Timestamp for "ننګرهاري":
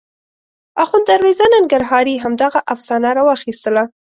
1.53-2.15